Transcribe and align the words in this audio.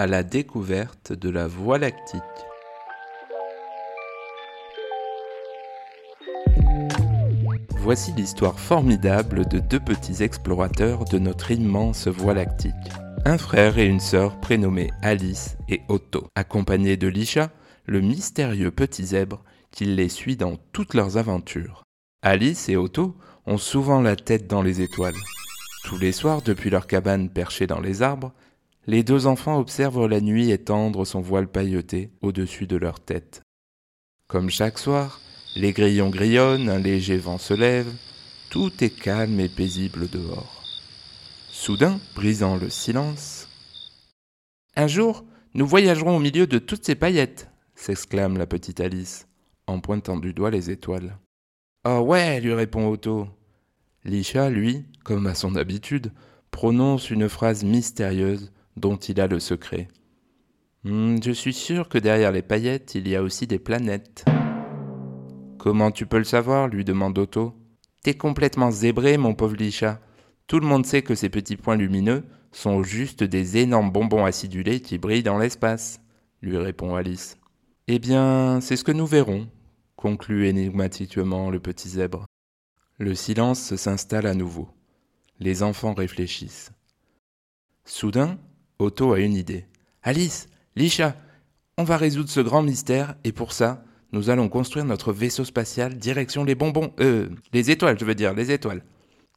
à 0.00 0.06
la 0.06 0.22
découverte 0.22 1.12
de 1.12 1.28
la 1.28 1.46
Voie 1.46 1.76
lactique. 1.76 2.22
Voici 7.76 8.10
l'histoire 8.16 8.58
formidable 8.58 9.46
de 9.46 9.58
deux 9.58 9.78
petits 9.78 10.22
explorateurs 10.22 11.04
de 11.04 11.18
notre 11.18 11.50
immense 11.50 12.08
Voie 12.08 12.32
lactique. 12.32 12.72
Un 13.26 13.36
frère 13.36 13.76
et 13.76 13.84
une 13.84 14.00
sœur 14.00 14.40
prénommés 14.40 14.88
Alice 15.02 15.58
et 15.68 15.82
Otto, 15.88 16.28
accompagnés 16.34 16.96
de 16.96 17.08
Lisha, 17.08 17.50
le 17.84 18.00
mystérieux 18.00 18.70
petit 18.70 19.04
zèbre 19.04 19.44
qui 19.70 19.84
les 19.84 20.08
suit 20.08 20.36
dans 20.36 20.56
toutes 20.72 20.94
leurs 20.94 21.18
aventures. 21.18 21.82
Alice 22.22 22.70
et 22.70 22.76
Otto 22.76 23.18
ont 23.44 23.58
souvent 23.58 24.00
la 24.00 24.16
tête 24.16 24.46
dans 24.46 24.62
les 24.62 24.80
étoiles. 24.80 25.20
Tous 25.84 25.98
les 25.98 26.12
soirs, 26.12 26.40
depuis 26.40 26.70
leur 26.70 26.86
cabane 26.86 27.28
perchée 27.28 27.66
dans 27.66 27.80
les 27.80 28.00
arbres, 28.00 28.32
les 28.90 29.04
deux 29.04 29.28
enfants 29.28 29.60
observent 29.60 30.08
la 30.08 30.20
nuit 30.20 30.50
étendre 30.50 31.06
son 31.06 31.20
voile 31.20 31.46
pailleté 31.46 32.10
au-dessus 32.22 32.66
de 32.66 32.74
leur 32.74 32.98
tête. 32.98 33.40
Comme 34.26 34.50
chaque 34.50 34.80
soir, 34.80 35.20
les 35.54 35.72
grillons 35.72 36.10
grillonnent, 36.10 36.68
un 36.68 36.80
léger 36.80 37.16
vent 37.16 37.38
se 37.38 37.54
lève, 37.54 37.86
tout 38.50 38.72
est 38.82 38.90
calme 38.90 39.38
et 39.38 39.48
paisible 39.48 40.08
dehors. 40.08 40.64
Soudain, 41.52 42.00
brisant 42.16 42.56
le 42.56 42.68
silence, 42.68 43.48
Un 44.74 44.88
jour, 44.88 45.24
nous 45.54 45.68
voyagerons 45.68 46.16
au 46.16 46.20
milieu 46.20 46.48
de 46.48 46.58
toutes 46.58 46.84
ces 46.84 46.96
paillettes, 46.96 47.48
s'exclame 47.76 48.38
la 48.38 48.48
petite 48.48 48.80
Alice, 48.80 49.28
en 49.68 49.78
pointant 49.78 50.16
du 50.16 50.34
doigt 50.34 50.50
les 50.50 50.68
étoiles. 50.68 51.16
Oh 51.84 52.00
ouais, 52.00 52.40
lui 52.40 52.54
répond 52.54 52.90
Otto. 52.90 53.28
Lisha, 54.04 54.50
lui, 54.50 54.84
comme 55.04 55.28
à 55.28 55.36
son 55.36 55.54
habitude, 55.54 56.10
prononce 56.50 57.10
une 57.10 57.28
phrase 57.28 57.62
mystérieuse 57.62 58.50
dont 58.76 58.96
il 58.96 59.20
a 59.20 59.26
le 59.26 59.40
secret. 59.40 59.88
Hmm, 60.84 61.18
je 61.22 61.30
suis 61.32 61.52
sûr 61.52 61.88
que 61.88 61.98
derrière 61.98 62.32
les 62.32 62.42
paillettes, 62.42 62.94
il 62.94 63.06
y 63.08 63.16
a 63.16 63.22
aussi 63.22 63.46
des 63.46 63.58
planètes. 63.58 64.24
Comment 65.58 65.90
tu 65.90 66.06
peux 66.06 66.18
le 66.18 66.24
savoir 66.24 66.68
lui 66.68 66.84
demande 66.84 67.18
Otto. 67.18 67.54
T'es 68.02 68.14
complètement 68.14 68.70
zébré, 68.70 69.18
mon 69.18 69.34
pauvre 69.34 69.56
Lisha. 69.56 70.00
Tout 70.46 70.58
le 70.58 70.66
monde 70.66 70.86
sait 70.86 71.02
que 71.02 71.14
ces 71.14 71.28
petits 71.28 71.58
points 71.58 71.76
lumineux 71.76 72.24
sont 72.50 72.82
juste 72.82 73.22
des 73.22 73.58
énormes 73.58 73.92
bonbons 73.92 74.24
acidulés 74.24 74.80
qui 74.80 74.98
brillent 74.98 75.22
dans 75.22 75.38
l'espace, 75.38 76.00
lui 76.40 76.56
répond 76.56 76.94
Alice. 76.94 77.36
Eh 77.88 77.98
bien, 77.98 78.60
c'est 78.60 78.76
ce 78.76 78.84
que 78.84 78.92
nous 78.92 79.06
verrons, 79.06 79.48
conclut 79.96 80.46
énigmatiquement 80.46 81.50
le 81.50 81.60
petit 81.60 81.90
zèbre. 81.90 82.24
Le 82.98 83.14
silence 83.14 83.76
s'installe 83.76 84.26
à 84.26 84.34
nouveau. 84.34 84.68
Les 85.38 85.62
enfants 85.62 85.94
réfléchissent. 85.94 86.72
Soudain, 87.84 88.38
Otto 88.80 89.12
a 89.12 89.20
une 89.20 89.34
idée. 89.34 89.66
Alice, 90.02 90.48
Lisha, 90.76 91.16
on 91.76 91.84
va 91.84 91.96
résoudre 91.96 92.30
ce 92.30 92.40
grand 92.40 92.62
mystère 92.62 93.14
et 93.24 93.32
pour 93.32 93.52
ça, 93.52 93.84
nous 94.12 94.30
allons 94.30 94.48
construire 94.48 94.84
notre 94.84 95.12
vaisseau 95.12 95.44
spatial 95.44 95.96
direction 95.96 96.44
les 96.44 96.54
bonbons. 96.54 96.92
Euh, 97.00 97.28
les 97.52 97.70
étoiles, 97.70 97.98
je 97.98 98.04
veux 98.04 98.14
dire, 98.14 98.34
les 98.34 98.50
étoiles. 98.50 98.82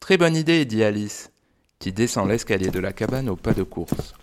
Très 0.00 0.16
bonne 0.16 0.36
idée, 0.36 0.64
dit 0.64 0.82
Alice, 0.82 1.30
qui 1.78 1.92
descend 1.92 2.28
l'escalier 2.28 2.70
de 2.70 2.80
la 2.80 2.92
cabane 2.92 3.28
au 3.28 3.36
pas 3.36 3.54
de 3.54 3.62
course. 3.62 4.14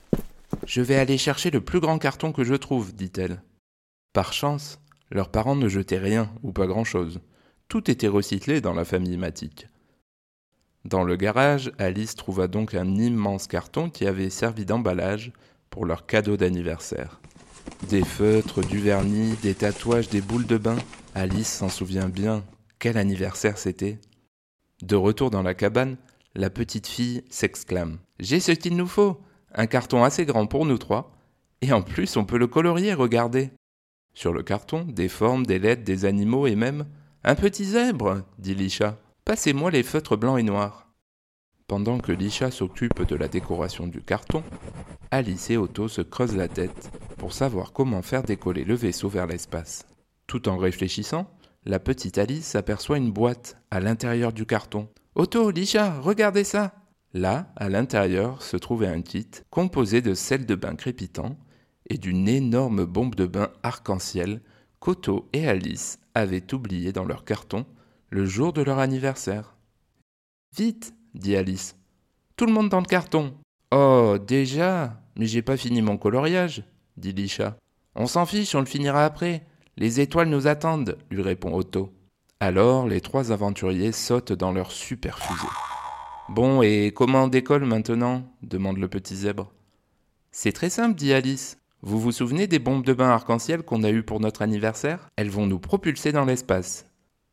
Je 0.65 0.81
vais 0.81 0.95
aller 0.95 1.17
chercher 1.17 1.51
le 1.51 1.61
plus 1.61 1.79
grand 1.79 1.97
carton 1.97 2.31
que 2.31 2.43
je 2.43 2.55
trouve, 2.55 2.93
dit-elle. 2.93 3.41
Par 4.13 4.33
chance, 4.33 4.79
leurs 5.11 5.29
parents 5.29 5.55
ne 5.55 5.69
jetaient 5.69 5.97
rien 5.97 6.31
ou 6.43 6.51
pas 6.51 6.67
grand-chose. 6.67 7.19
Tout 7.67 7.89
était 7.89 8.07
recyclé 8.07 8.61
dans 8.61 8.73
la 8.73 8.85
famille 8.85 9.17
Matic. 9.17 9.67
Dans 10.85 11.03
le 11.03 11.15
garage, 11.15 11.71
Alice 11.77 12.15
trouva 12.15 12.47
donc 12.47 12.73
un 12.73 12.95
immense 12.95 13.47
carton 13.47 13.89
qui 13.89 14.05
avait 14.05 14.29
servi 14.29 14.65
d'emballage 14.65 15.31
pour 15.69 15.85
leur 15.85 16.05
cadeau 16.05 16.35
d'anniversaire. 16.35 17.21
Des 17.89 18.03
feutres, 18.03 18.61
du 18.61 18.79
vernis, 18.79 19.35
des 19.41 19.55
tatouages, 19.55 20.09
des 20.09 20.21
boules 20.21 20.45
de 20.45 20.57
bain. 20.57 20.75
Alice 21.15 21.47
s'en 21.47 21.69
souvient 21.69 22.09
bien. 22.09 22.43
Quel 22.79 22.97
anniversaire 22.97 23.57
c'était. 23.57 23.99
De 24.81 24.97
retour 24.97 25.31
dans 25.31 25.41
la 25.41 25.53
cabane, 25.53 25.95
la 26.35 26.49
petite 26.49 26.87
fille 26.87 27.23
s'exclame. 27.29 27.99
J'ai 28.19 28.41
ce 28.41 28.51
qu'il 28.51 28.75
nous 28.75 28.87
faut. 28.87 29.21
Un 29.53 29.67
carton 29.67 30.03
assez 30.03 30.25
grand 30.25 30.47
pour 30.47 30.65
nous 30.65 30.77
trois. 30.77 31.15
Et 31.61 31.71
en 31.71 31.81
plus, 31.81 32.17
on 32.17 32.25
peut 32.25 32.37
le 32.37 32.47
colorier, 32.47 32.93
regardez. 32.93 33.51
Sur 34.13 34.33
le 34.33 34.43
carton, 34.43 34.83
des 34.83 35.07
formes, 35.07 35.45
des 35.45 35.59
lettres, 35.59 35.83
des 35.83 36.03
animaux 36.03 36.45
et 36.45 36.55
même 36.55 36.85
un 37.23 37.35
petit 37.35 37.63
zèbre, 37.63 38.23
dit 38.37 38.53
Lisha. 38.53 38.97
Passez-moi 39.25 39.71
les 39.71 39.83
feutres 39.83 40.17
blancs 40.17 40.37
et 40.37 40.43
noirs. 40.43 40.89
Pendant 41.67 41.97
que 41.97 42.11
Lisha 42.11 42.51
s'occupe 42.51 43.03
de 43.07 43.15
la 43.15 43.29
décoration 43.29 43.87
du 43.87 44.01
carton, 44.01 44.43
Alice 45.11 45.49
et 45.49 45.55
Otto 45.55 45.87
se 45.87 46.01
creusent 46.01 46.35
la 46.35 46.49
tête 46.49 46.91
pour 47.17 47.31
savoir 47.31 47.71
comment 47.71 48.01
faire 48.01 48.23
décoller 48.23 48.65
le 48.65 48.75
vaisseau 48.75 49.07
vers 49.07 49.25
l'espace. 49.25 49.85
Tout 50.27 50.49
en 50.49 50.57
réfléchissant, 50.57 51.31
la 51.63 51.79
petite 51.79 52.17
Alice 52.17 52.55
aperçoit 52.55 52.97
une 52.97 53.13
boîte 53.13 53.55
à 53.71 53.79
l'intérieur 53.79 54.33
du 54.33 54.45
carton. 54.45 54.89
Otto, 55.15 55.51
Lisha, 55.51 56.01
regardez 56.01 56.43
ça 56.43 56.73
Là, 57.13 57.47
à 57.55 57.69
l'intérieur, 57.69 58.41
se 58.41 58.57
trouvait 58.57 58.87
un 58.87 59.01
kit 59.01 59.29
composé 59.49 60.01
de 60.01 60.15
sel 60.15 60.45
de 60.45 60.55
bain 60.55 60.75
crépitant 60.75 61.37
et 61.89 61.97
d'une 61.97 62.27
énorme 62.27 62.83
bombe 62.83 63.15
de 63.15 63.25
bain 63.25 63.51
arc-en-ciel 63.63 64.41
qu'Otto 64.81 65.29
et 65.31 65.47
Alice 65.47 65.99
avaient 66.13 66.53
oublié 66.53 66.91
dans 66.91 67.05
leur 67.05 67.23
carton 67.23 67.65
le 68.13 68.25
jour 68.25 68.53
de 68.53 68.61
leur 68.61 68.77
anniversaire. 68.77 69.55
Vite, 70.55 70.93
dit 71.15 71.35
Alice. 71.35 71.75
Tout 72.37 72.45
le 72.45 72.53
monde 72.53 72.69
dans 72.69 72.79
le 72.79 72.85
carton. 72.85 73.33
Oh, 73.71 74.17
déjà? 74.23 75.01
Mais 75.15 75.25
j'ai 75.25 75.41
pas 75.41 75.57
fini 75.57 75.81
mon 75.81 75.97
coloriage, 75.97 76.63
dit 76.95 77.11
Lisha. 77.11 77.57
On 77.95 78.05
s'en 78.05 78.27
fiche, 78.27 78.53
on 78.53 78.59
le 78.59 78.67
finira 78.67 79.03
après. 79.03 79.47
Les 79.77 79.99
étoiles 79.99 80.29
nous 80.29 80.45
attendent, 80.45 80.99
lui 81.09 81.23
répond 81.23 81.55
Otto. 81.55 81.91
Alors 82.39 82.87
les 82.87 83.01
trois 83.01 83.31
aventuriers 83.31 83.91
sautent 83.91 84.33
dans 84.33 84.51
leur 84.51 84.71
super 84.71 85.17
fusée. 85.17 85.51
Bon, 86.29 86.61
et 86.61 86.91
comment 86.95 87.23
on 87.23 87.27
décolle 87.27 87.65
maintenant? 87.65 88.31
demande 88.43 88.77
le 88.77 88.89
petit 88.89 89.15
zèbre. 89.15 89.51
C'est 90.31 90.51
très 90.51 90.69
simple, 90.69 90.95
dit 90.95 91.13
Alice. 91.13 91.57
Vous 91.81 91.99
vous 91.99 92.11
souvenez 92.11 92.45
des 92.45 92.59
bombes 92.59 92.85
de 92.85 92.93
bain 92.93 93.09
arc-en-ciel 93.09 93.63
qu'on 93.63 93.83
a 93.83 93.89
eues 93.89 94.03
pour 94.03 94.19
notre 94.19 94.43
anniversaire? 94.43 95.09
Elles 95.15 95.31
vont 95.31 95.47
nous 95.47 95.59
propulser 95.59 96.11
dans 96.11 96.25
l'espace. 96.25 96.85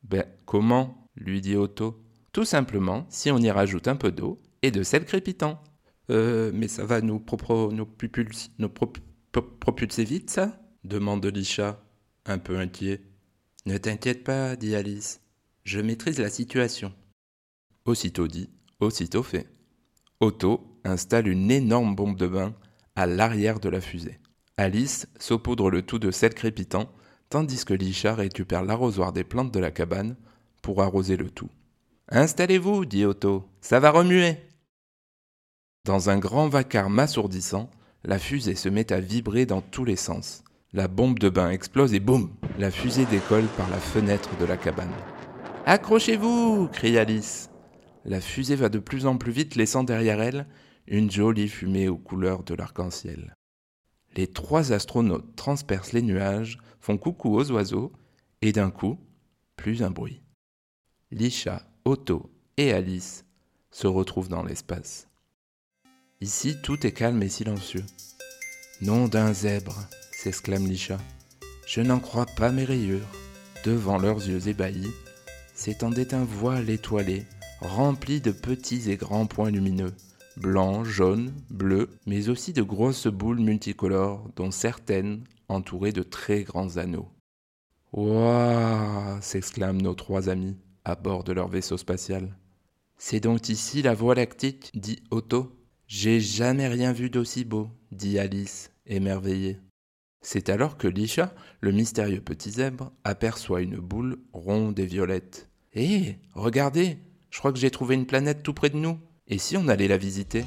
Ben, 0.03 0.25
comment 0.45 1.07
lui 1.15 1.41
dit 1.41 1.55
Otto. 1.55 2.03
Tout 2.31 2.45
simplement 2.45 3.05
si 3.09 3.31
on 3.31 3.37
y 3.37 3.51
rajoute 3.51 3.87
un 3.87 3.95
peu 3.95 4.11
d'eau 4.11 4.41
et 4.61 4.71
de 4.71 4.83
sel 4.83 5.05
crépitant. 5.05 5.61
Euh, 6.09 6.51
mais 6.53 6.67
ça 6.67 6.85
va 6.85 7.01
nous, 7.01 7.19
propro, 7.19 7.71
nous, 7.71 7.87
nous 8.57 8.69
propulser 9.59 10.03
vite, 10.03 10.29
ça? 10.29 10.59
Demande 10.83 11.25
Lisha, 11.25 11.83
un 12.25 12.37
peu 12.37 12.57
inquiet. 12.57 13.01
Ne 13.65 13.77
t'inquiète 13.77 14.23
pas, 14.23 14.55
dit 14.55 14.75
Alice. 14.75 15.21
Je 15.63 15.79
maîtrise 15.79 16.19
la 16.19 16.29
situation. 16.29 16.93
Aussitôt 17.85 18.27
dit, 18.27 18.49
aussitôt 18.79 19.23
fait. 19.23 19.47
Otto 20.19 20.79
installe 20.83 21.27
une 21.27 21.51
énorme 21.51 21.95
bombe 21.95 22.17
de 22.17 22.27
bain 22.27 22.55
à 22.95 23.05
l'arrière 23.05 23.59
de 23.59 23.69
la 23.69 23.81
fusée. 23.81 24.19
Alice 24.57 25.07
saupoudre 25.19 25.69
le 25.69 25.81
tout 25.81 25.99
de 25.99 26.11
sel 26.11 26.33
crépitant, 26.33 26.91
tandis 27.31 27.65
que 27.65 27.73
Lisha 27.73 28.13
récupère 28.13 28.63
l'arrosoir 28.63 29.13
des 29.13 29.23
plantes 29.23 29.51
de 29.51 29.59
la 29.59 29.71
cabane 29.71 30.15
pour 30.61 30.83
arroser 30.83 31.17
le 31.17 31.29
tout. 31.29 31.49
Installez-vous, 32.09 32.85
dit 32.85 33.05
Otto, 33.05 33.47
ça 33.61 33.79
va 33.79 33.89
remuer. 33.89 34.37
Dans 35.85 36.09
un 36.09 36.19
grand 36.19 36.49
vacarme 36.49 36.99
assourdissant, 36.99 37.71
la 38.03 38.19
fusée 38.19 38.55
se 38.55 38.69
met 38.69 38.91
à 38.91 38.99
vibrer 38.99 39.45
dans 39.45 39.61
tous 39.61 39.85
les 39.85 39.95
sens. 39.95 40.43
La 40.73 40.87
bombe 40.87 41.19
de 41.19 41.29
bain 41.29 41.49
explose 41.49 41.93
et 41.93 41.99
boum 41.99 42.31
La 42.59 42.69
fusée 42.69 43.05
décolle 43.05 43.47
par 43.57 43.69
la 43.69 43.79
fenêtre 43.79 44.29
de 44.37 44.45
la 44.45 44.57
cabane. 44.57 44.93
Accrochez-vous 45.65 46.67
crie 46.67 46.97
Alice. 46.97 47.49
La 48.03 48.19
fusée 48.19 48.55
va 48.55 48.69
de 48.69 48.79
plus 48.79 49.05
en 49.05 49.17
plus 49.17 49.31
vite, 49.31 49.55
laissant 49.55 49.83
derrière 49.83 50.21
elle 50.21 50.47
une 50.87 51.09
jolie 51.09 51.47
fumée 51.47 51.87
aux 51.87 51.97
couleurs 51.97 52.43
de 52.43 52.55
l'arc-en-ciel. 52.55 53.35
Les 54.15 54.27
trois 54.27 54.73
astronautes 54.73 55.35
transpercent 55.35 55.93
les 55.93 56.01
nuages, 56.01 56.57
font 56.79 56.97
coucou 56.97 57.35
aux 57.35 57.51
oiseaux, 57.51 57.91
et 58.41 58.51
d'un 58.51 58.71
coup, 58.71 58.99
plus 59.55 59.83
un 59.83 59.91
bruit. 59.91 60.21
Lisha 61.11 61.61
Otto 61.85 62.29
et 62.57 62.73
Alice 62.73 63.25
se 63.69 63.87
retrouvent 63.87 64.29
dans 64.29 64.43
l'espace. 64.43 65.07
Ici, 66.19 66.57
tout 66.61 66.85
est 66.85 66.91
calme 66.91 67.23
et 67.23 67.29
silencieux. 67.29 67.85
Nom 68.81 69.07
d'un 69.07 69.33
zèbre, 69.33 69.77
s'exclame 70.11 70.67
Lisha. 70.67 70.97
Je 71.65 71.81
n'en 71.81 71.99
crois 71.99 72.25
pas 72.25 72.51
mes 72.51 72.65
rayures. 72.65 73.07
Devant 73.63 73.97
leurs 73.97 74.27
yeux 74.27 74.47
ébahis, 74.47 74.91
s'étendait 75.53 76.13
un 76.13 76.23
voile 76.23 76.69
étoilé, 76.69 77.25
rempli 77.61 78.19
de 78.19 78.31
petits 78.31 78.89
et 78.89 78.97
grands 78.97 79.27
points 79.27 79.51
lumineux, 79.51 79.93
blancs, 80.37 80.85
jaunes, 80.85 81.33
bleus, 81.49 81.89
mais 82.05 82.29
aussi 82.29 82.53
de 82.53 82.61
grosses 82.61 83.07
boules 83.07 83.39
multicolores, 83.39 84.29
dont 84.35 84.51
certaines 84.51 85.23
entourées 85.47 85.91
de 85.91 86.03
très 86.03 86.43
grands 86.43 86.77
anneaux. 86.77 87.09
Waouh 87.93 89.21
s'exclament 89.21 89.81
nos 89.81 89.95
trois 89.95 90.29
amis 90.29 90.57
à 90.85 90.95
bord 90.95 91.23
de 91.23 91.33
leur 91.33 91.47
vaisseau 91.47 91.77
spatial. 91.77 92.35
C'est 92.97 93.19
donc 93.19 93.49
ici 93.49 93.81
la 93.81 93.93
Voie 93.93 94.15
lactique, 94.15 94.71
dit 94.73 95.01
Otto. 95.11 95.57
J'ai 95.87 96.19
jamais 96.19 96.67
rien 96.67 96.93
vu 96.93 97.09
d'aussi 97.09 97.43
beau, 97.43 97.67
dit 97.91 98.17
Alice, 98.17 98.71
émerveillée. 98.85 99.59
C'est 100.21 100.49
alors 100.49 100.77
que 100.77 100.87
Lisha, 100.87 101.33
le 101.59 101.71
mystérieux 101.71 102.21
petit 102.21 102.51
zèbre, 102.51 102.91
aperçoit 103.03 103.61
une 103.61 103.77
boule 103.77 104.19
ronde 104.33 104.79
et 104.79 104.85
violette. 104.85 105.49
Hé, 105.73 106.17
regardez, 106.33 106.97
je 107.31 107.39
crois 107.39 107.51
que 107.51 107.59
j'ai 107.59 107.71
trouvé 107.71 107.95
une 107.95 108.05
planète 108.05 108.43
tout 108.43 108.53
près 108.53 108.69
de 108.69 108.77
nous. 108.77 108.99
Et 109.33 109.37
si 109.37 109.55
on 109.55 109.69
allait 109.69 109.87
la 109.87 109.95
visiter? 109.95 110.43